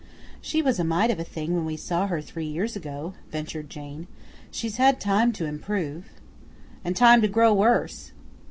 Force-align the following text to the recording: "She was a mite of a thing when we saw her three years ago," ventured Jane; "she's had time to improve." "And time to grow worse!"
"She 0.41 0.63
was 0.63 0.79
a 0.79 0.83
mite 0.83 1.11
of 1.11 1.19
a 1.19 1.23
thing 1.23 1.53
when 1.53 1.63
we 1.63 1.77
saw 1.77 2.07
her 2.07 2.21
three 2.21 2.47
years 2.47 2.75
ago," 2.75 3.13
ventured 3.29 3.69
Jane; 3.69 4.07
"she's 4.49 4.77
had 4.77 4.99
time 4.99 5.31
to 5.33 5.45
improve." 5.45 6.07
"And 6.83 6.95
time 6.95 7.21
to 7.21 7.27
grow 7.27 7.53
worse!" 7.53 8.11